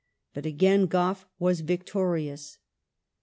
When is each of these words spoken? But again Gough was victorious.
But 0.33 0.47
again 0.47 0.87
Gough 0.87 1.27
was 1.37 1.59
victorious. 1.61 2.57